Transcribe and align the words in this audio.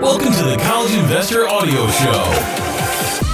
Welcome 0.00 0.32
to 0.32 0.44
the 0.44 0.56
College 0.62 0.94
Investor 0.94 1.48
Audio 1.48 1.88
Show, 1.88 2.22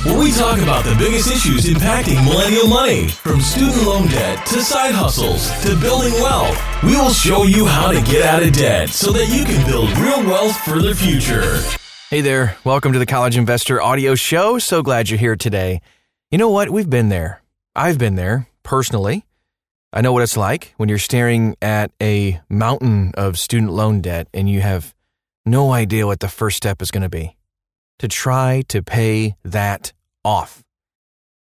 where 0.08 0.18
we 0.18 0.32
talk 0.32 0.58
about 0.60 0.82
the 0.82 0.94
biggest 0.98 1.30
issues 1.30 1.66
impacting 1.66 2.24
millennial 2.24 2.66
money, 2.68 3.08
from 3.08 3.42
student 3.42 3.82
loan 3.82 4.08
debt 4.08 4.46
to 4.46 4.62
side 4.62 4.94
hustles 4.94 5.50
to 5.62 5.78
building 5.78 6.14
wealth. 6.14 6.58
We 6.82 6.96
will 6.96 7.10
show 7.10 7.42
you 7.42 7.66
how 7.66 7.92
to 7.92 8.00
get 8.00 8.22
out 8.22 8.42
of 8.42 8.54
debt 8.54 8.88
so 8.88 9.12
that 9.12 9.28
you 9.28 9.44
can 9.44 9.66
build 9.66 9.90
real 9.98 10.24
wealth 10.24 10.56
for 10.60 10.80
the 10.80 10.94
future. 10.94 11.60
Hey 12.08 12.22
there, 12.22 12.56
welcome 12.64 12.94
to 12.94 12.98
the 12.98 13.04
College 13.04 13.36
Investor 13.36 13.82
Audio 13.82 14.14
Show. 14.14 14.58
So 14.58 14.82
glad 14.82 15.10
you're 15.10 15.18
here 15.18 15.36
today. 15.36 15.82
You 16.30 16.38
know 16.38 16.48
what? 16.48 16.70
We've 16.70 16.88
been 16.88 17.10
there. 17.10 17.42
I've 17.76 17.98
been 17.98 18.14
there 18.14 18.48
personally. 18.62 19.26
I 19.92 20.00
know 20.00 20.14
what 20.14 20.22
it's 20.22 20.38
like 20.38 20.72
when 20.78 20.88
you're 20.88 20.96
staring 20.96 21.56
at 21.60 21.90
a 22.00 22.40
mountain 22.48 23.12
of 23.18 23.38
student 23.38 23.72
loan 23.72 24.00
debt 24.00 24.28
and 24.32 24.48
you 24.48 24.62
have 24.62 24.93
no 25.46 25.72
idea 25.72 26.06
what 26.06 26.20
the 26.20 26.28
first 26.28 26.56
step 26.56 26.80
is 26.82 26.90
going 26.90 27.02
to 27.02 27.08
be 27.08 27.36
to 27.98 28.08
try 28.08 28.62
to 28.68 28.82
pay 28.82 29.36
that 29.44 29.92
off. 30.24 30.64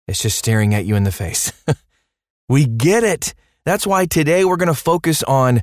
It's 0.07 0.21
just 0.21 0.37
staring 0.37 0.73
at 0.73 0.85
you 0.85 0.95
in 0.95 1.03
the 1.03 1.11
face. 1.11 1.51
we 2.49 2.65
get 2.65 3.03
it. 3.03 3.33
That's 3.65 3.85
why 3.85 4.05
today 4.05 4.43
we're 4.43 4.57
going 4.57 4.67
to 4.67 4.73
focus 4.73 5.23
on 5.23 5.61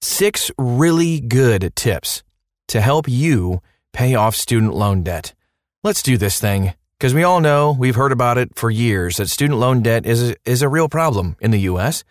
six 0.00 0.50
really 0.56 1.20
good 1.20 1.72
tips 1.74 2.22
to 2.68 2.80
help 2.80 3.08
you 3.08 3.60
pay 3.92 4.14
off 4.14 4.36
student 4.36 4.74
loan 4.74 5.02
debt. 5.02 5.34
Let's 5.82 6.02
do 6.02 6.16
this 6.16 6.40
thing 6.40 6.74
because 6.98 7.14
we 7.14 7.24
all 7.24 7.40
know, 7.40 7.74
we've 7.76 7.96
heard 7.96 8.12
about 8.12 8.38
it 8.38 8.54
for 8.54 8.70
years, 8.70 9.16
that 9.16 9.28
student 9.28 9.58
loan 9.58 9.82
debt 9.82 10.06
is, 10.06 10.34
is 10.44 10.62
a 10.62 10.68
real 10.68 10.88
problem 10.88 11.36
in 11.40 11.50
the 11.50 11.60
U.S., 11.60 12.04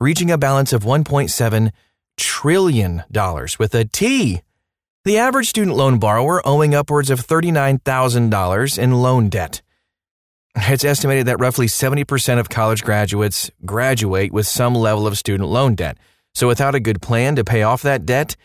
reaching 0.00 0.30
a 0.30 0.38
balance 0.38 0.72
of 0.72 0.84
$1.7 0.84 1.70
trillion 2.16 3.02
with 3.58 3.74
a 3.74 3.84
T. 3.84 4.42
The 5.04 5.18
average 5.18 5.48
student 5.48 5.76
loan 5.76 5.98
borrower 5.98 6.46
owing 6.46 6.74
upwards 6.74 7.10
of 7.10 7.26
$39,000 7.26 8.78
in 8.78 8.92
loan 8.92 9.28
debt. 9.28 9.62
It's 10.56 10.84
estimated 10.84 11.26
that 11.26 11.40
roughly 11.40 11.66
70% 11.66 12.38
of 12.38 12.48
college 12.48 12.82
graduates 12.82 13.50
graduate 13.64 14.32
with 14.32 14.46
some 14.46 14.74
level 14.74 15.06
of 15.06 15.16
student 15.16 15.48
loan 15.48 15.76
debt. 15.76 15.98
So 16.34 16.46
without 16.46 16.74
a 16.74 16.80
good 16.80 17.00
plan 17.00 17.36
to 17.36 17.44
pay 17.44 17.62
off 17.62 17.82
that 17.82 18.06
debt, 18.06 18.36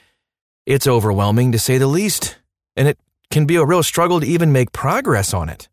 it's 0.66 0.88
overwhelming 0.88 1.52
to 1.52 1.60
say 1.60 1.78
the 1.78 1.88
least, 1.88 2.38
and 2.76 2.88
it 2.88 2.98
can 3.32 3.46
be 3.46 3.56
a 3.56 3.66
real 3.66 3.84
struggle 3.84 4.20
to 4.20 4.28
even 4.28 4.52
make 4.52 4.72
progress 4.72 5.34
on 5.34 5.50
it. 5.50 5.68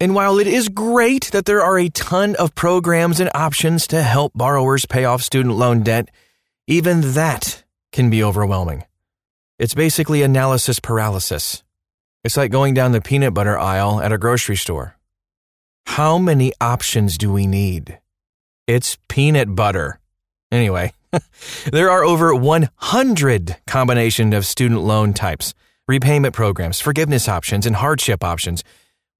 And 0.00 0.14
while 0.14 0.38
it 0.38 0.46
is 0.46 0.68
great 0.68 1.24
that 1.32 1.44
there 1.44 1.62
are 1.62 1.78
a 1.78 1.88
ton 1.88 2.36
of 2.36 2.54
programs 2.54 3.18
and 3.18 3.30
options 3.34 3.86
to 3.88 4.02
help 4.02 4.32
borrowers 4.34 4.86
pay 4.86 5.04
off 5.04 5.22
student 5.22 5.56
loan 5.56 5.82
debt, 5.82 6.08
even 6.68 7.14
that 7.14 7.64
can 7.90 8.10
be 8.10 8.22
overwhelming. 8.22 8.84
It's 9.58 9.74
basically 9.74 10.22
analysis 10.22 10.80
paralysis. 10.80 11.62
It's 12.24 12.36
like 12.36 12.50
going 12.50 12.74
down 12.74 12.92
the 12.92 13.00
peanut 13.00 13.34
butter 13.34 13.58
aisle 13.58 14.00
at 14.00 14.12
a 14.12 14.18
grocery 14.18 14.56
store. 14.56 14.96
How 15.86 16.18
many 16.18 16.52
options 16.60 17.18
do 17.18 17.32
we 17.32 17.46
need? 17.46 17.98
It's 18.66 18.98
peanut 19.08 19.54
butter. 19.54 20.00
Anyway, 20.52 20.92
there 21.72 21.90
are 21.90 22.04
over 22.04 22.34
100 22.34 23.56
combination 23.66 24.32
of 24.32 24.46
student 24.46 24.82
loan 24.82 25.14
types, 25.14 25.54
repayment 25.86 26.34
programs, 26.34 26.80
forgiveness 26.80 27.28
options, 27.28 27.66
and 27.66 27.76
hardship 27.76 28.22
options 28.22 28.62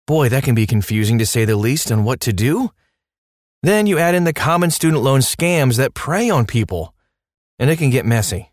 Boy, 0.09 0.31
that 0.31 0.43
can 0.43 0.55
be 0.55 0.67
confusing 0.67 1.19
to 1.19 1.27
say 1.27 1.45
the 1.45 1.55
least 1.55 1.93
on 1.93 2.03
what 2.03 2.21
to 2.21 2.33
do. 2.33 2.71
Then 3.63 3.87
you 3.87 3.99
add 3.99 4.15
in 4.15 4.25
the 4.25 4.33
common 4.33 4.71
student 4.71 5.03
loan 5.03 5.21
scams 5.21 5.77
that 5.77 5.93
prey 5.93 6.31
on 6.31 6.47
people, 6.47 6.95
and 7.59 7.69
it 7.69 7.77
can 7.77 7.91
get 7.91 8.07
messy. 8.07 8.51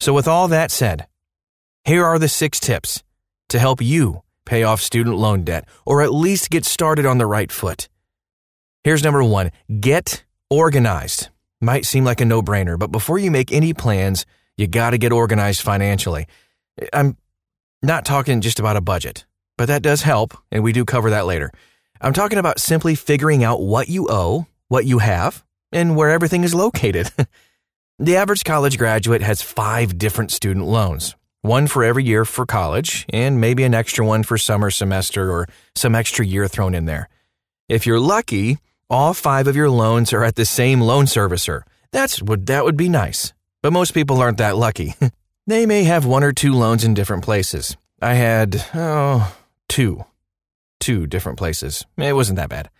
So, 0.00 0.12
with 0.12 0.28
all 0.28 0.48
that 0.48 0.70
said, 0.70 1.06
here 1.84 2.04
are 2.04 2.18
the 2.18 2.28
six 2.28 2.60
tips 2.60 3.02
to 3.48 3.58
help 3.58 3.80
you 3.82 4.22
pay 4.44 4.62
off 4.62 4.80
student 4.80 5.16
loan 5.16 5.44
debt, 5.44 5.66
or 5.84 6.02
at 6.02 6.12
least 6.12 6.50
get 6.50 6.64
started 6.64 7.06
on 7.06 7.18
the 7.18 7.26
right 7.26 7.50
foot. 7.50 7.88
Here's 8.84 9.04
number 9.04 9.22
one 9.24 9.50
get 9.80 10.24
organized. 10.50 11.28
Might 11.60 11.86
seem 11.86 12.04
like 12.04 12.20
a 12.20 12.24
no 12.24 12.40
brainer, 12.40 12.78
but 12.78 12.92
before 12.92 13.18
you 13.18 13.30
make 13.30 13.52
any 13.52 13.74
plans, 13.74 14.24
you 14.56 14.68
got 14.68 14.90
to 14.90 14.98
get 14.98 15.12
organized 15.12 15.60
financially. 15.60 16.26
I'm 16.92 17.16
not 17.82 18.04
talking 18.04 18.40
just 18.40 18.60
about 18.60 18.76
a 18.76 18.80
budget 18.80 19.24
but 19.58 19.66
that 19.66 19.82
does 19.82 20.02
help, 20.02 20.38
and 20.50 20.64
we 20.64 20.72
do 20.72 20.86
cover 20.86 21.10
that 21.10 21.26
later. 21.26 21.50
I'm 22.00 22.14
talking 22.14 22.38
about 22.38 22.60
simply 22.60 22.94
figuring 22.94 23.44
out 23.44 23.60
what 23.60 23.88
you 23.88 24.06
owe, 24.08 24.46
what 24.68 24.86
you 24.86 24.98
have, 24.98 25.44
and 25.72 25.96
where 25.96 26.10
everything 26.10 26.44
is 26.44 26.54
located. 26.54 27.10
the 27.98 28.16
average 28.16 28.44
college 28.44 28.78
graduate 28.78 29.22
has 29.22 29.42
five 29.42 29.98
different 29.98 30.30
student 30.30 30.66
loans 30.66 31.14
one 31.42 31.66
for 31.66 31.84
every 31.84 32.04
year 32.04 32.24
for 32.24 32.46
college, 32.46 33.06
and 33.12 33.40
maybe 33.40 33.62
an 33.62 33.74
extra 33.74 34.04
one 34.04 34.22
for 34.22 34.36
summer 34.36 34.70
semester 34.70 35.30
or 35.30 35.46
some 35.74 35.94
extra 35.94 36.26
year 36.26 36.48
thrown 36.48 36.74
in 36.74 36.84
there. 36.84 37.08
If 37.68 37.86
you're 37.86 38.00
lucky, 38.00 38.58
all 38.90 39.14
five 39.14 39.46
of 39.46 39.56
your 39.56 39.70
loans 39.70 40.12
are 40.12 40.24
at 40.24 40.34
the 40.34 40.44
same 40.44 40.80
loan 40.80 41.04
servicer. 41.04 41.62
That's 41.92 42.22
would 42.22 42.46
that 42.46 42.64
would 42.64 42.76
be 42.76 42.88
nice. 42.88 43.32
But 43.62 43.72
most 43.72 43.92
people 43.92 44.18
aren't 44.18 44.38
that 44.38 44.56
lucky. 44.56 44.94
they 45.46 45.66
may 45.66 45.84
have 45.84 46.04
one 46.04 46.24
or 46.24 46.32
two 46.32 46.52
loans 46.52 46.84
in 46.84 46.94
different 46.94 47.24
places. 47.24 47.76
I 48.00 48.14
had, 48.14 48.64
oh, 48.74 49.34
two. 49.68 50.04
Two 50.78 51.08
different 51.08 51.38
places. 51.38 51.84
It 51.96 52.12
wasn't 52.12 52.36
that 52.36 52.48
bad. 52.48 52.70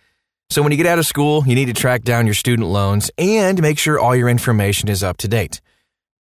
So 0.49 0.63
when 0.63 0.71
you 0.71 0.77
get 0.77 0.87
out 0.87 0.97
of 0.97 1.05
school, 1.05 1.43
you 1.45 1.53
need 1.53 1.67
to 1.67 1.73
track 1.73 2.03
down 2.03 2.25
your 2.25 2.33
student 2.33 2.67
loans 2.69 3.11
and 3.19 3.61
make 3.61 3.77
sure 3.77 3.99
all 3.99 4.15
your 4.15 4.29
information 4.29 4.89
is 4.89 5.03
up 5.03 5.17
to 5.17 5.27
date. 5.27 5.61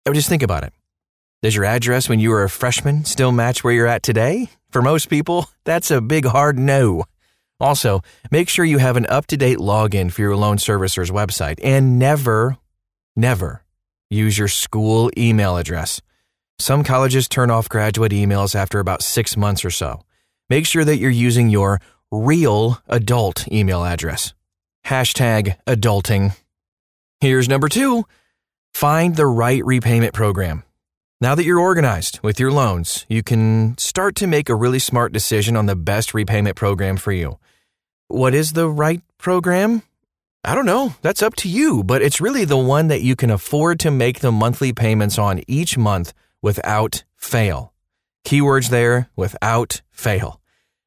Or 0.06 0.14
just 0.14 0.28
think 0.28 0.44
about 0.44 0.66
it. 0.66 0.74
Does 1.42 1.56
your 1.56 1.64
address 1.64 2.10
when 2.10 2.20
you 2.20 2.32
were 2.32 2.44
a 2.44 2.50
freshman 2.50 3.06
still 3.06 3.32
match 3.32 3.64
where 3.64 3.74
you're 3.74 3.88
at 3.88 4.04
today? 4.04 4.50
For 4.70 4.82
most 4.82 5.10
people, 5.10 5.50
that's 5.64 5.92
a 5.92 6.02
big 6.02 6.26
hard 6.26 6.60
no. 6.60 7.06
Also, 7.62 8.02
make 8.30 8.50
sure 8.50 8.66
you 8.66 8.80
have 8.80 8.98
an 8.98 9.06
up 9.06 9.28
to 9.28 9.38
date 9.38 9.60
login 9.60 10.12
for 10.12 10.22
your 10.22 10.36
loan 10.36 10.58
servicer's 10.58 11.10
website 11.10 11.60
and 11.64 11.98
never, 11.98 12.58
never 13.16 13.64
use 14.10 14.38
your 14.38 14.50
school 14.50 15.10
email 15.18 15.56
address. 15.56 16.02
Some 16.60 16.84
colleges 16.84 17.30
turn 17.30 17.50
off 17.50 17.70
graduate 17.70 18.12
emails 18.12 18.56
after 18.56 18.80
about 18.80 19.04
six 19.04 19.38
months 19.38 19.64
or 19.64 19.72
so 19.72 20.02
make 20.50 20.66
sure 20.66 20.86
that 20.86 20.98
you're 20.98 21.10
using 21.10 21.50
your 21.50 21.82
real 22.12 22.82
adult 22.88 23.52
email 23.52 23.84
address. 23.84 24.34
Hashtag 24.86 25.58
adulting. 25.66 26.36
Here's 27.20 27.50
number 27.50 27.68
two 27.68 28.06
find 28.74 29.16
the 29.16 29.26
right 29.26 29.66
repayment 29.66 30.14
program. 30.14 30.64
Now 31.20 31.34
that 31.34 31.46
you're 31.46 31.60
organized 31.60 32.20
with 32.22 32.40
your 32.40 32.52
loans, 32.52 33.06
you 33.10 33.24
can 33.24 33.76
start 33.80 34.16
to 34.18 34.28
make 34.28 34.50
a 34.50 34.56
really 34.56 34.78
smart 34.78 35.12
decision 35.12 35.56
on 35.56 35.66
the 35.66 35.76
best 35.76 36.14
repayment 36.14 36.56
program 36.56 36.96
for 36.96 37.12
you. 37.12 37.40
What 38.08 38.36
is 38.36 38.54
the 38.54 38.70
right 38.70 39.02
program? 39.18 39.82
I 40.44 40.54
don't 40.54 40.68
know. 40.68 40.94
That's 41.02 41.24
up 41.24 41.36
to 41.38 41.50
you, 41.50 41.84
but 41.84 42.04
it's 42.04 42.22
really 42.22 42.46
the 42.46 42.56
one 42.56 42.88
that 42.90 43.02
you 43.02 43.16
can 43.16 43.32
afford 43.32 43.80
to 43.80 43.92
make 43.92 44.20
the 44.20 44.32
monthly 44.32 44.74
payments 44.74 45.18
on 45.18 45.42
each 45.48 45.76
month 45.76 46.14
without 46.42 47.04
fail. 47.16 47.74
Keywords 48.24 48.70
there 48.70 49.10
without 49.16 49.82
fail. 49.90 50.40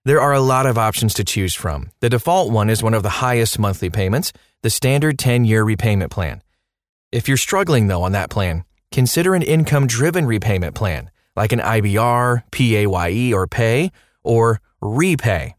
There 0.06 0.20
are 0.20 0.32
a 0.32 0.40
lot 0.40 0.64
of 0.64 0.78
options 0.78 1.12
to 1.14 1.24
choose 1.24 1.54
from. 1.54 1.90
The 2.00 2.08
default 2.08 2.50
one 2.50 2.70
is 2.70 2.82
one 2.82 2.94
of 2.94 3.02
the 3.02 3.20
highest 3.20 3.58
monthly 3.58 3.90
payments, 3.90 4.32
the 4.62 4.70
standard 4.70 5.18
10 5.18 5.44
year 5.44 5.62
repayment 5.62 6.10
plan. 6.10 6.42
If 7.12 7.28
you're 7.28 7.36
struggling 7.36 7.88
though 7.88 8.02
on 8.02 8.12
that 8.12 8.30
plan, 8.30 8.64
consider 8.90 9.34
an 9.34 9.42
income 9.42 9.86
driven 9.86 10.24
repayment 10.24 10.74
plan 10.74 11.10
like 11.36 11.52
an 11.52 11.60
IBR, 11.60 12.44
PAYE 12.50 13.32
or 13.32 13.46
PAY, 13.46 13.92
or 14.22 14.60
REPAYE. 14.80 15.54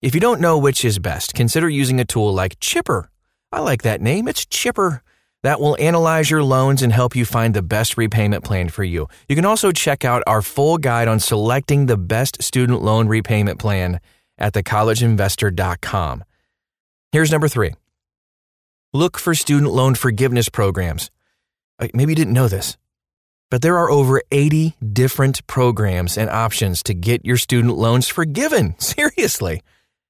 If 0.00 0.14
you 0.14 0.20
don't 0.20 0.40
know 0.40 0.56
which 0.56 0.84
is 0.84 0.98
best, 0.98 1.34
consider 1.34 1.68
using 1.68 2.00
a 2.00 2.04
tool 2.06 2.32
like 2.32 2.58
Chipper. 2.60 3.10
I 3.52 3.60
like 3.60 3.82
that 3.82 4.00
name, 4.00 4.28
it's 4.28 4.46
Chipper 4.46 5.02
that 5.42 5.60
will 5.60 5.76
analyze 5.78 6.30
your 6.30 6.42
loans 6.42 6.82
and 6.82 6.92
help 6.92 7.14
you 7.14 7.24
find 7.24 7.54
the 7.54 7.62
best 7.62 7.96
repayment 7.96 8.44
plan 8.44 8.68
for 8.68 8.84
you. 8.84 9.08
You 9.28 9.36
can 9.36 9.44
also 9.44 9.72
check 9.72 10.04
out 10.04 10.22
our 10.26 10.42
full 10.42 10.78
guide 10.78 11.08
on 11.08 11.20
selecting 11.20 11.86
the 11.86 11.96
best 11.96 12.42
student 12.42 12.82
loan 12.82 13.08
repayment 13.08 13.58
plan 13.58 14.00
at 14.36 14.54
thecollegeinvestor.com. 14.54 16.24
Here's 17.12 17.32
number 17.32 17.48
three 17.48 17.74
look 18.92 19.18
for 19.18 19.34
student 19.34 19.72
loan 19.72 19.94
forgiveness 19.94 20.48
programs. 20.48 21.10
Uh, 21.78 21.88
maybe 21.94 22.12
you 22.12 22.16
didn't 22.16 22.32
know 22.32 22.48
this, 22.48 22.76
but 23.50 23.62
there 23.62 23.78
are 23.78 23.90
over 23.90 24.22
80 24.30 24.74
different 24.92 25.46
programs 25.46 26.18
and 26.18 26.28
options 26.28 26.82
to 26.84 26.94
get 26.94 27.24
your 27.24 27.36
student 27.36 27.76
loans 27.76 28.08
forgiven. 28.08 28.74
Seriously. 28.80 29.62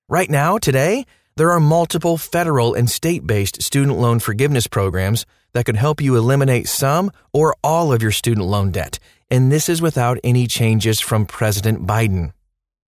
Right 0.09 0.31
now, 0.31 0.57
today, 0.57 1.05
there 1.39 1.53
are 1.53 1.61
multiple 1.61 2.19
federal 2.19 2.75
and 2.75 2.91
state 2.91 3.25
based 3.25 3.63
student 3.63 3.97
loan 3.97 4.19
forgiveness 4.19 4.67
programs 4.67 5.25
that 5.53 5.65
could 5.65 5.77
help 5.77 6.01
you 6.01 6.17
eliminate 6.17 6.67
some 6.67 7.13
or 7.33 7.55
all 7.63 7.93
of 7.93 8.03
your 8.03 8.11
student 8.11 8.47
loan 8.47 8.73
debt, 8.73 8.99
and 9.31 9.51
this 9.51 9.69
is 9.69 9.81
without 9.81 10.19
any 10.25 10.49
changes 10.49 10.99
from 10.99 11.27
President 11.27 11.87
Biden. 11.87 12.33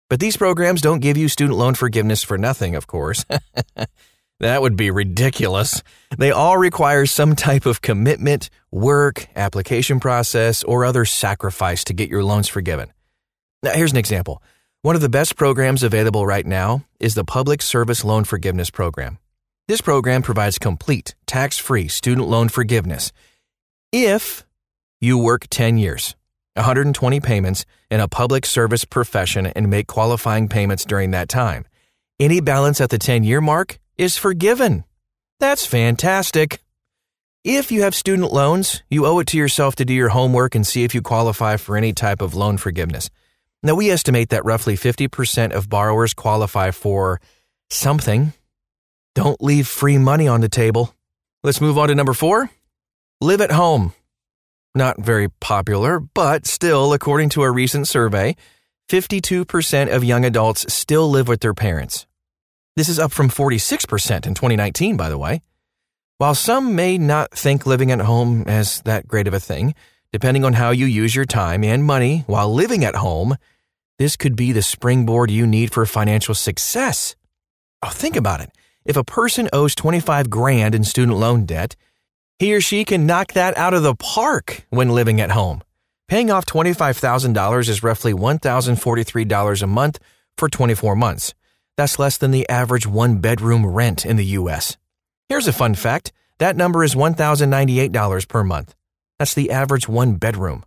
But 0.09 0.21
these 0.21 0.37
programs 0.37 0.81
don't 0.81 1.01
give 1.01 1.17
you 1.17 1.27
student 1.27 1.59
loan 1.59 1.75
forgiveness 1.75 2.23
for 2.23 2.37
nothing, 2.37 2.75
of 2.75 2.87
course. 2.87 3.25
that 4.39 4.61
would 4.61 4.77
be 4.77 4.89
ridiculous. 4.89 5.83
They 6.17 6.31
all 6.31 6.57
require 6.57 7.05
some 7.05 7.35
type 7.35 7.65
of 7.65 7.81
commitment, 7.81 8.49
work, 8.71 9.27
application 9.35 9.99
process, 9.99 10.63
or 10.63 10.85
other 10.85 11.03
sacrifice 11.03 11.83
to 11.83 11.93
get 11.93 12.09
your 12.09 12.23
loans 12.23 12.47
forgiven. 12.47 12.93
Now, 13.63 13.73
here's 13.73 13.91
an 13.91 13.97
example. 13.97 14.41
One 14.81 14.95
of 14.95 15.01
the 15.01 15.09
best 15.09 15.35
programs 15.35 15.83
available 15.83 16.25
right 16.25 16.45
now 16.45 16.85
is 17.01 17.13
the 17.13 17.25
Public 17.25 17.61
Service 17.61 18.05
Loan 18.05 18.23
Forgiveness 18.23 18.69
Program. 18.69 19.17
This 19.67 19.81
program 19.81 20.21
provides 20.21 20.57
complete, 20.57 21.15
tax 21.27 21.57
free 21.57 21.89
student 21.89 22.29
loan 22.29 22.47
forgiveness 22.47 23.11
if 23.91 24.45
you 25.01 25.17
work 25.17 25.47
10 25.49 25.77
years, 25.77 26.15
120 26.53 27.19
payments 27.19 27.65
in 27.91 27.99
a 27.99 28.07
public 28.07 28.45
service 28.45 28.85
profession, 28.85 29.47
and 29.47 29.69
make 29.69 29.87
qualifying 29.87 30.47
payments 30.47 30.85
during 30.85 31.11
that 31.11 31.27
time. 31.27 31.65
Any 32.17 32.39
balance 32.39 32.79
at 32.79 32.89
the 32.89 32.97
10 32.97 33.25
year 33.25 33.41
mark 33.41 33.79
is 33.97 34.15
forgiven. 34.15 34.85
That's 35.41 35.65
fantastic. 35.65 36.63
If 37.43 37.69
you 37.69 37.81
have 37.81 37.95
student 37.95 38.31
loans, 38.31 38.81
you 38.89 39.05
owe 39.05 39.19
it 39.19 39.27
to 39.27 39.37
yourself 39.37 39.75
to 39.75 39.83
do 39.83 39.93
your 39.93 40.09
homework 40.09 40.55
and 40.55 40.65
see 40.65 40.85
if 40.85 40.95
you 40.95 41.01
qualify 41.01 41.57
for 41.57 41.75
any 41.75 41.91
type 41.91 42.21
of 42.21 42.33
loan 42.33 42.55
forgiveness. 42.55 43.09
Now, 43.61 43.75
we 43.75 43.89
estimate 43.91 44.29
that 44.29 44.45
roughly 44.45 44.75
50% 44.75 45.51
of 45.51 45.69
borrowers 45.69 46.13
qualify 46.13 46.71
for 46.71 47.19
something. 47.69 48.33
Don't 49.15 49.41
leave 49.41 49.67
free 49.67 49.97
money 49.97 50.27
on 50.27 50.41
the 50.41 50.49
table. 50.49 50.93
Let's 51.43 51.61
move 51.61 51.77
on 51.77 51.89
to 51.89 51.95
number 51.95 52.13
four 52.13 52.49
live 53.21 53.41
at 53.41 53.51
home. 53.51 53.93
Not 54.75 55.01
very 55.01 55.29
popular, 55.29 55.99
but 55.99 56.45
still, 56.45 56.93
according 56.93 57.29
to 57.29 57.43
a 57.43 57.51
recent 57.51 57.87
survey, 57.87 58.35
52% 58.89 59.93
of 59.93 60.03
young 60.03 60.23
adults 60.23 60.71
still 60.73 61.09
live 61.09 61.27
with 61.27 61.41
their 61.41 61.53
parents. 61.53 62.07
This 62.75 62.87
is 62.87 62.99
up 62.99 63.11
from 63.11 63.29
46% 63.29 64.25
in 64.25 64.33
2019, 64.33 64.95
by 64.95 65.09
the 65.09 65.17
way. 65.17 65.41
While 66.17 66.35
some 66.35 66.75
may 66.75 66.97
not 66.97 67.31
think 67.31 67.65
living 67.65 67.91
at 67.91 68.01
home 68.01 68.43
as 68.47 68.81
that 68.83 69.07
great 69.07 69.27
of 69.27 69.33
a 69.33 69.39
thing, 69.39 69.75
depending 70.11 70.43
on 70.43 70.53
how 70.53 70.71
you 70.71 70.85
use 70.85 71.15
your 71.15 71.25
time 71.25 71.63
and 71.63 71.83
money 71.83 72.23
while 72.27 72.53
living 72.53 72.83
at 72.83 72.95
home, 72.95 73.35
this 73.97 74.15
could 74.15 74.35
be 74.35 74.51
the 74.51 74.61
springboard 74.61 75.29
you 75.29 75.45
need 75.45 75.71
for 75.71 75.85
financial 75.85 76.33
success. 76.33 77.15
Oh, 77.83 77.89
think 77.89 78.15
about 78.15 78.41
it. 78.41 78.49
If 78.85 78.97
a 78.97 79.03
person 79.03 79.49
owes 79.53 79.75
25 79.75 80.29
grand 80.29 80.73
in 80.73 80.83
student 80.83 81.17
loan 81.17 81.45
debt, 81.45 81.75
he 82.39 82.55
or 82.55 82.61
she 82.61 82.85
can 82.85 83.05
knock 83.05 83.33
that 83.33 83.57
out 83.57 83.73
of 83.73 83.83
the 83.83 83.95
park 83.95 84.65
when 84.69 84.89
living 84.89 85.19
at 85.19 85.31
home. 85.31 85.61
Paying 86.07 86.31
off 86.31 86.45
$25,000 86.45 87.69
is 87.69 87.83
roughly 87.83 88.13
$1,043 88.13 89.61
a 89.61 89.67
month 89.67 89.99
for 90.37 90.49
24 90.49 90.95
months. 90.95 91.33
That's 91.77 91.99
less 91.99 92.17
than 92.17 92.31
the 92.31 92.49
average 92.49 92.87
one 92.87 93.19
bedroom 93.19 93.65
rent 93.65 94.05
in 94.05 94.15
the 94.15 94.25
US. 94.25 94.75
Here's 95.27 95.47
a 95.47 95.53
fun 95.53 95.75
fact 95.75 96.11
that 96.39 96.55
number 96.55 96.83
is 96.83 96.95
$1,098 96.95 98.27
per 98.27 98.43
month. 98.43 98.75
That's 99.19 99.33
the 99.33 99.51
average 99.51 99.87
one 99.87 100.15
bedroom. 100.15 100.63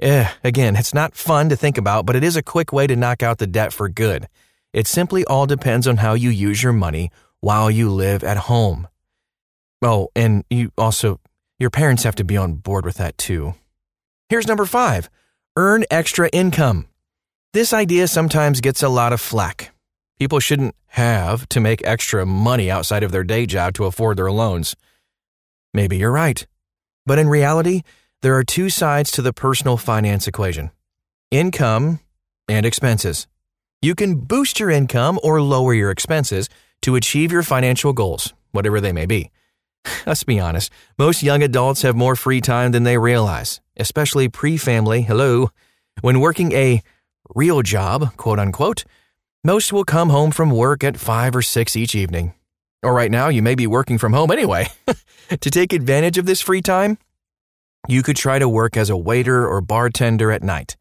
Eh, 0.00 0.28
again, 0.44 0.76
it's 0.76 0.92
not 0.92 1.14
fun 1.14 1.48
to 1.48 1.56
think 1.56 1.78
about, 1.78 2.04
but 2.04 2.16
it 2.16 2.24
is 2.24 2.36
a 2.36 2.42
quick 2.42 2.72
way 2.72 2.86
to 2.86 2.96
knock 2.96 3.22
out 3.22 3.38
the 3.38 3.46
debt 3.46 3.72
for 3.72 3.88
good. 3.88 4.28
It 4.72 4.86
simply 4.86 5.24
all 5.24 5.46
depends 5.46 5.86
on 5.86 5.98
how 5.98 6.14
you 6.14 6.28
use 6.28 6.62
your 6.62 6.72
money 6.72 7.10
while 7.40 7.70
you 7.70 7.88
live 7.88 8.22
at 8.24 8.36
home. 8.36 8.88
Oh, 9.80 10.08
and 10.16 10.44
you 10.50 10.72
also, 10.76 11.20
your 11.58 11.70
parents 11.70 12.02
have 12.02 12.16
to 12.16 12.24
be 12.24 12.36
on 12.36 12.54
board 12.54 12.84
with 12.84 12.96
that 12.96 13.16
too. 13.16 13.54
Here's 14.28 14.48
number 14.48 14.66
five 14.66 15.08
earn 15.56 15.84
extra 15.90 16.28
income. 16.32 16.88
This 17.52 17.72
idea 17.72 18.08
sometimes 18.08 18.60
gets 18.60 18.82
a 18.82 18.88
lot 18.88 19.14
of 19.14 19.20
flack. 19.20 19.70
People 20.18 20.40
shouldn't 20.40 20.74
have 20.88 21.48
to 21.50 21.60
make 21.60 21.86
extra 21.86 22.26
money 22.26 22.70
outside 22.70 23.02
of 23.02 23.12
their 23.12 23.24
day 23.24 23.46
job 23.46 23.74
to 23.74 23.84
afford 23.84 24.18
their 24.18 24.32
loans. 24.32 24.74
Maybe 25.72 25.96
you're 25.96 26.12
right. 26.12 26.46
But 27.06 27.18
in 27.18 27.28
reality, 27.28 27.82
there 28.22 28.36
are 28.36 28.44
two 28.44 28.68
sides 28.68 29.10
to 29.12 29.22
the 29.22 29.32
personal 29.32 29.76
finance 29.76 30.26
equation 30.26 30.70
income 31.30 32.00
and 32.48 32.66
expenses. 32.66 33.26
You 33.82 33.94
can 33.94 34.16
boost 34.16 34.58
your 34.58 34.70
income 34.70 35.18
or 35.22 35.40
lower 35.40 35.74
your 35.74 35.90
expenses 35.90 36.48
to 36.82 36.96
achieve 36.96 37.32
your 37.32 37.42
financial 37.42 37.92
goals, 37.92 38.32
whatever 38.52 38.80
they 38.80 38.92
may 38.92 39.06
be. 39.06 39.30
Let's 40.06 40.24
be 40.24 40.40
honest, 40.40 40.72
most 40.98 41.22
young 41.22 41.42
adults 41.42 41.82
have 41.82 41.94
more 41.96 42.16
free 42.16 42.40
time 42.40 42.72
than 42.72 42.84
they 42.84 42.98
realize, 42.98 43.60
especially 43.76 44.28
pre 44.28 44.56
family. 44.56 45.02
Hello. 45.02 45.50
When 46.00 46.20
working 46.20 46.52
a 46.52 46.82
real 47.34 47.62
job, 47.62 48.16
quote 48.16 48.38
unquote, 48.38 48.84
most 49.44 49.72
will 49.72 49.84
come 49.84 50.10
home 50.10 50.30
from 50.30 50.50
work 50.50 50.82
at 50.82 50.98
5 50.98 51.36
or 51.36 51.42
6 51.42 51.76
each 51.76 51.94
evening. 51.94 52.32
Or 52.82 52.94
right 52.94 53.10
now, 53.10 53.28
you 53.28 53.42
may 53.42 53.54
be 53.54 53.66
working 53.66 53.98
from 53.98 54.12
home 54.12 54.30
anyway. 54.30 54.68
to 55.28 55.50
take 55.50 55.72
advantage 55.72 56.18
of 56.18 56.26
this 56.26 56.40
free 56.40 56.62
time, 56.62 56.98
you 57.88 58.02
could 58.02 58.16
try 58.16 58.38
to 58.38 58.48
work 58.48 58.76
as 58.76 58.90
a 58.90 58.96
waiter 58.96 59.46
or 59.46 59.60
bartender 59.60 60.30
at 60.30 60.42
night. 60.42 60.76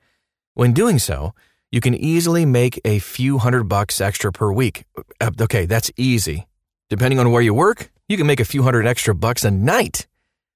When 0.53 0.74
doing 0.74 1.00
so, 1.00 1.33
you 1.71 1.81
can 1.81 1.94
easily 1.94 2.45
make 2.45 2.80
a 2.86 3.00
few 3.00 3.39
hundred 3.39 3.65
bucks 3.65 4.00
extra 4.00 4.31
per 4.31 4.51
week. 4.51 4.86
Uh, 5.19 5.31
okay, 5.42 5.65
that's 5.65 5.92
easy. 5.97 6.47
Depending 6.89 7.19
on 7.19 7.31
where 7.31 7.42
you 7.42 7.53
work, 7.53 7.92
you 8.07 8.18
can 8.18 8.27
make 8.27 8.39
a 8.39 8.45
few 8.45 8.63
hundred 8.63 8.86
extra 8.86 9.15
bucks 9.15 9.44
a 9.44 9.51
night. 9.51 10.07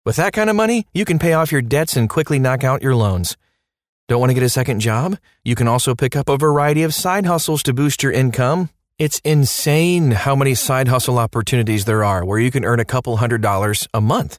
With 0.05 0.15
that 0.15 0.33
kind 0.33 0.49
of 0.49 0.55
money, 0.55 0.87
you 0.93 1.05
can 1.05 1.19
pay 1.19 1.33
off 1.33 1.51
your 1.51 1.61
debts 1.61 1.97
and 1.97 2.09
quickly 2.09 2.39
knock 2.39 2.63
out 2.63 2.81
your 2.81 2.95
loans. 2.95 3.35
Don't 4.07 4.19
want 4.19 4.29
to 4.29 4.33
get 4.33 4.43
a 4.43 4.49
second 4.49 4.79
job? 4.79 5.17
You 5.43 5.55
can 5.55 5.67
also 5.67 5.93
pick 5.93 6.15
up 6.15 6.29
a 6.29 6.37
variety 6.37 6.83
of 6.83 6.93
side 6.93 7.25
hustles 7.25 7.61
to 7.63 7.73
boost 7.73 8.01
your 8.01 8.11
income. 8.11 8.69
It's 8.99 9.19
insane 9.23 10.11
how 10.11 10.35
many 10.35 10.53
side 10.55 10.89
hustle 10.89 11.19
opportunities 11.19 11.85
there 11.85 12.03
are 12.03 12.25
where 12.25 12.37
you 12.37 12.51
can 12.51 12.65
earn 12.65 12.81
a 12.81 12.85
couple 12.85 13.15
hundred 13.15 13.41
dollars 13.41 13.87
a 13.93 14.01
month. 14.01 14.37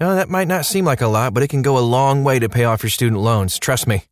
Now, 0.00 0.14
that 0.14 0.30
might 0.30 0.48
not 0.48 0.64
seem 0.64 0.86
like 0.86 1.02
a 1.02 1.06
lot, 1.06 1.34
but 1.34 1.42
it 1.42 1.48
can 1.48 1.60
go 1.60 1.76
a 1.76 1.80
long 1.84 2.24
way 2.24 2.38
to 2.38 2.48
pay 2.48 2.64
off 2.64 2.82
your 2.82 2.88
student 2.88 3.20
loans. 3.20 3.58
Trust 3.58 3.86
me. 3.86 4.04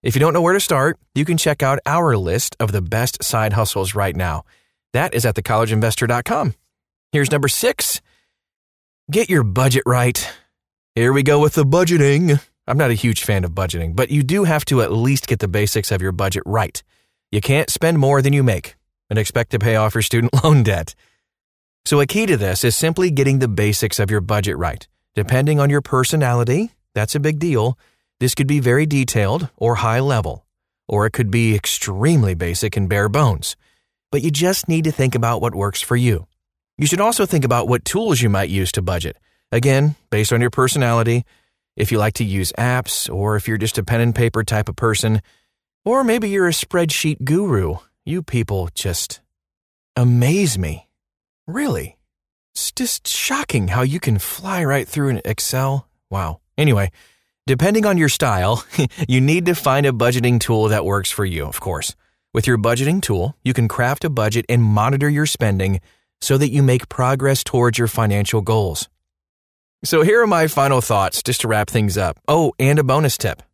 If 0.00 0.14
you 0.14 0.20
don't 0.20 0.32
know 0.32 0.42
where 0.42 0.52
to 0.52 0.60
start, 0.60 0.96
you 1.16 1.24
can 1.24 1.38
check 1.38 1.60
out 1.60 1.80
our 1.86 2.16
list 2.16 2.54
of 2.60 2.70
the 2.70 2.80
best 2.80 3.24
side 3.24 3.54
hustles 3.54 3.96
right 3.96 4.14
now. 4.14 4.44
That 4.92 5.12
is 5.12 5.26
at 5.26 5.34
thecollegeinvestor.com. 5.34 6.54
Here's 7.10 7.32
number 7.32 7.48
six 7.48 8.00
get 9.10 9.28
your 9.28 9.42
budget 9.42 9.82
right. 9.86 10.30
Here 10.94 11.12
we 11.12 11.24
go 11.24 11.40
with 11.40 11.54
the 11.54 11.64
budgeting. 11.64 12.40
I'm 12.68 12.78
not 12.78 12.90
a 12.90 12.94
huge 12.94 13.24
fan 13.24 13.42
of 13.42 13.50
budgeting, 13.50 13.96
but 13.96 14.12
you 14.12 14.22
do 14.22 14.44
have 14.44 14.64
to 14.66 14.82
at 14.82 14.92
least 14.92 15.26
get 15.26 15.40
the 15.40 15.48
basics 15.48 15.90
of 15.90 16.00
your 16.00 16.12
budget 16.12 16.44
right. 16.46 16.80
You 17.32 17.40
can't 17.40 17.70
spend 17.70 17.98
more 17.98 18.22
than 18.22 18.32
you 18.32 18.44
make 18.44 18.76
and 19.12 19.18
expect 19.18 19.50
to 19.50 19.58
pay 19.58 19.76
off 19.76 19.94
your 19.94 20.00
student 20.00 20.32
loan 20.42 20.62
debt. 20.62 20.94
So, 21.84 22.00
a 22.00 22.06
key 22.06 22.24
to 22.24 22.38
this 22.38 22.64
is 22.64 22.74
simply 22.74 23.10
getting 23.10 23.40
the 23.40 23.46
basics 23.46 23.98
of 23.98 24.10
your 24.10 24.22
budget 24.22 24.56
right. 24.56 24.88
Depending 25.14 25.60
on 25.60 25.68
your 25.68 25.82
personality, 25.82 26.70
that's 26.94 27.14
a 27.14 27.20
big 27.20 27.38
deal. 27.38 27.78
This 28.20 28.34
could 28.34 28.46
be 28.46 28.58
very 28.58 28.86
detailed 28.86 29.50
or 29.58 29.74
high 29.74 30.00
level, 30.00 30.46
or 30.88 31.04
it 31.04 31.10
could 31.10 31.30
be 31.30 31.54
extremely 31.54 32.32
basic 32.34 32.74
and 32.74 32.88
bare 32.88 33.10
bones. 33.10 33.54
But 34.10 34.22
you 34.22 34.30
just 34.30 34.66
need 34.66 34.84
to 34.84 34.92
think 34.92 35.14
about 35.14 35.42
what 35.42 35.54
works 35.54 35.82
for 35.82 35.96
you. 35.96 36.26
You 36.78 36.86
should 36.86 37.02
also 37.02 37.26
think 37.26 37.44
about 37.44 37.68
what 37.68 37.84
tools 37.84 38.22
you 38.22 38.30
might 38.30 38.48
use 38.48 38.72
to 38.72 38.80
budget. 38.80 39.18
Again, 39.50 39.94
based 40.08 40.32
on 40.32 40.40
your 40.40 40.48
personality, 40.48 41.26
if 41.76 41.92
you 41.92 41.98
like 41.98 42.14
to 42.14 42.24
use 42.24 42.50
apps, 42.56 43.12
or 43.12 43.36
if 43.36 43.46
you're 43.46 43.58
just 43.58 43.76
a 43.76 43.84
pen 43.84 44.00
and 44.00 44.14
paper 44.14 44.42
type 44.42 44.70
of 44.70 44.76
person, 44.76 45.20
or 45.84 46.02
maybe 46.02 46.30
you're 46.30 46.48
a 46.48 46.52
spreadsheet 46.52 47.22
guru. 47.24 47.76
You 48.04 48.20
people 48.20 48.68
just 48.74 49.20
amaze 49.94 50.58
me. 50.58 50.88
Really. 51.46 51.98
It's 52.52 52.72
just 52.72 53.06
shocking 53.06 53.68
how 53.68 53.82
you 53.82 54.00
can 54.00 54.18
fly 54.18 54.64
right 54.64 54.88
through 54.88 55.10
an 55.10 55.20
Excel. 55.24 55.86
Wow. 56.10 56.40
Anyway, 56.58 56.90
depending 57.46 57.86
on 57.86 57.98
your 57.98 58.08
style, 58.08 58.64
you 59.08 59.20
need 59.20 59.46
to 59.46 59.54
find 59.54 59.86
a 59.86 59.92
budgeting 59.92 60.40
tool 60.40 60.66
that 60.66 60.84
works 60.84 61.12
for 61.12 61.24
you, 61.24 61.46
of 61.46 61.60
course. 61.60 61.94
With 62.34 62.44
your 62.44 62.58
budgeting 62.58 63.00
tool, 63.00 63.36
you 63.44 63.54
can 63.54 63.68
craft 63.68 64.04
a 64.04 64.10
budget 64.10 64.46
and 64.48 64.64
monitor 64.64 65.08
your 65.08 65.26
spending 65.26 65.80
so 66.20 66.36
that 66.38 66.50
you 66.50 66.60
make 66.60 66.88
progress 66.88 67.44
towards 67.44 67.78
your 67.78 67.88
financial 67.88 68.40
goals. 68.40 68.88
So, 69.84 70.02
here 70.02 70.20
are 70.20 70.26
my 70.26 70.48
final 70.48 70.80
thoughts 70.80 71.22
just 71.22 71.42
to 71.42 71.48
wrap 71.48 71.70
things 71.70 71.96
up. 71.96 72.18
Oh, 72.26 72.52
and 72.58 72.80
a 72.80 72.84
bonus 72.84 73.16
tip. 73.16 73.44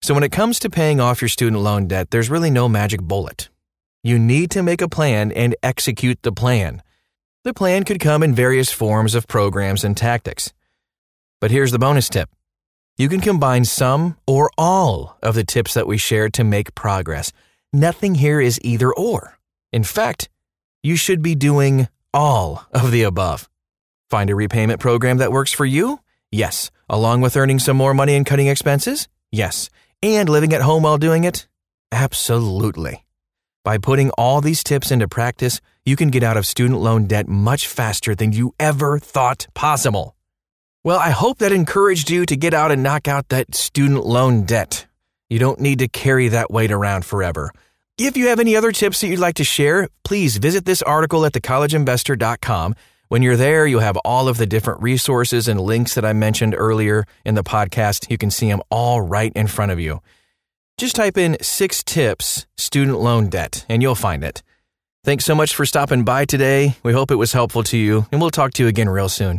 So, 0.00 0.14
when 0.14 0.22
it 0.22 0.32
comes 0.32 0.58
to 0.60 0.70
paying 0.70 0.98
off 0.98 1.20
your 1.20 1.28
student 1.28 1.62
loan 1.62 1.88
debt, 1.88 2.10
there's 2.10 2.30
really 2.30 2.50
no 2.50 2.70
magic 2.70 3.02
bullet. 3.02 3.50
You 4.02 4.18
need 4.18 4.50
to 4.52 4.62
make 4.62 4.80
a 4.80 4.88
plan 4.88 5.32
and 5.32 5.56
execute 5.62 6.22
the 6.22 6.32
plan. 6.32 6.82
The 7.44 7.54
plan 7.54 7.84
could 7.84 8.00
come 8.00 8.22
in 8.22 8.34
various 8.34 8.70
forms 8.70 9.14
of 9.14 9.26
programs 9.26 9.84
and 9.84 9.96
tactics. 9.96 10.52
But 11.40 11.50
here's 11.50 11.72
the 11.72 11.78
bonus 11.78 12.08
tip 12.08 12.28
you 12.96 13.08
can 13.08 13.20
combine 13.20 13.64
some 13.64 14.16
or 14.26 14.50
all 14.58 15.16
of 15.22 15.34
the 15.34 15.44
tips 15.44 15.74
that 15.74 15.86
we 15.86 15.98
shared 15.98 16.34
to 16.34 16.44
make 16.44 16.74
progress. 16.74 17.32
Nothing 17.72 18.16
here 18.16 18.40
is 18.40 18.58
either 18.62 18.92
or. 18.92 19.38
In 19.72 19.84
fact, 19.84 20.28
you 20.82 20.96
should 20.96 21.22
be 21.22 21.34
doing 21.34 21.88
all 22.12 22.66
of 22.72 22.90
the 22.90 23.02
above. 23.02 23.48
Find 24.10 24.30
a 24.30 24.34
repayment 24.34 24.80
program 24.80 25.18
that 25.18 25.32
works 25.32 25.52
for 25.52 25.66
you? 25.66 26.00
Yes. 26.32 26.70
Along 26.88 27.20
with 27.20 27.36
earning 27.36 27.58
some 27.58 27.76
more 27.76 27.94
money 27.94 28.14
and 28.14 28.24
cutting 28.24 28.46
expenses? 28.46 29.06
Yes. 29.30 29.70
And 30.02 30.28
living 30.28 30.52
at 30.52 30.62
home 30.62 30.82
while 30.82 30.98
doing 30.98 31.24
it? 31.24 31.46
Absolutely. 31.92 33.04
By 33.68 33.76
putting 33.76 34.08
all 34.12 34.40
these 34.40 34.64
tips 34.64 34.90
into 34.90 35.08
practice, 35.08 35.60
you 35.84 35.94
can 35.94 36.08
get 36.08 36.22
out 36.22 36.38
of 36.38 36.46
student 36.46 36.80
loan 36.80 37.06
debt 37.06 37.28
much 37.28 37.66
faster 37.66 38.14
than 38.14 38.32
you 38.32 38.54
ever 38.58 38.98
thought 38.98 39.46
possible. 39.52 40.16
Well, 40.84 40.98
I 40.98 41.10
hope 41.10 41.36
that 41.40 41.52
encouraged 41.52 42.08
you 42.08 42.24
to 42.24 42.34
get 42.34 42.54
out 42.54 42.72
and 42.72 42.82
knock 42.82 43.08
out 43.08 43.28
that 43.28 43.54
student 43.54 44.06
loan 44.06 44.46
debt. 44.46 44.86
You 45.28 45.38
don't 45.38 45.60
need 45.60 45.80
to 45.80 45.88
carry 45.88 46.28
that 46.28 46.50
weight 46.50 46.72
around 46.72 47.04
forever. 47.04 47.52
If 47.98 48.16
you 48.16 48.28
have 48.28 48.40
any 48.40 48.56
other 48.56 48.72
tips 48.72 49.02
that 49.02 49.08
you'd 49.08 49.18
like 49.18 49.34
to 49.34 49.44
share, 49.44 49.88
please 50.02 50.38
visit 50.38 50.64
this 50.64 50.80
article 50.80 51.26
at 51.26 51.34
thecollegeinvestor.com. 51.34 52.74
When 53.08 53.20
you're 53.20 53.36
there, 53.36 53.66
you'll 53.66 53.80
have 53.80 53.98
all 53.98 54.28
of 54.28 54.38
the 54.38 54.46
different 54.46 54.80
resources 54.80 55.46
and 55.46 55.60
links 55.60 55.94
that 55.94 56.06
I 56.06 56.14
mentioned 56.14 56.54
earlier 56.56 57.04
in 57.26 57.34
the 57.34 57.44
podcast. 57.44 58.10
You 58.10 58.16
can 58.16 58.30
see 58.30 58.48
them 58.48 58.62
all 58.70 59.02
right 59.02 59.32
in 59.36 59.46
front 59.46 59.72
of 59.72 59.78
you. 59.78 60.00
Just 60.78 60.94
type 60.94 61.18
in 61.18 61.36
six 61.42 61.82
tips 61.82 62.46
student 62.56 63.00
loan 63.00 63.28
debt 63.28 63.66
and 63.68 63.82
you'll 63.82 63.96
find 63.96 64.22
it. 64.22 64.44
Thanks 65.02 65.24
so 65.24 65.34
much 65.34 65.52
for 65.52 65.66
stopping 65.66 66.04
by 66.04 66.24
today. 66.24 66.76
We 66.84 66.92
hope 66.92 67.10
it 67.10 67.16
was 67.16 67.32
helpful 67.32 67.64
to 67.64 67.76
you, 67.76 68.06
and 68.12 68.20
we'll 68.20 68.30
talk 68.30 68.52
to 68.54 68.62
you 68.62 68.68
again 68.68 68.88
real 68.88 69.08
soon. 69.08 69.36